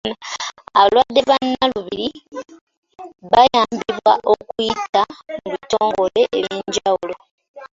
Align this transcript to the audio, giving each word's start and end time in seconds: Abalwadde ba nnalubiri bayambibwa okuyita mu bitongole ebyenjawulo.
Abalwadde 0.79 1.21
ba 1.29 1.37
nnalubiri 1.45 2.07
bayambibwa 3.31 4.13
okuyita 4.33 5.01
mu 5.41 5.47
bitongole 5.53 6.21
ebyenjawulo. 6.37 7.15